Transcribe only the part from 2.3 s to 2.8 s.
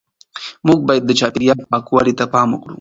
پام وکړو.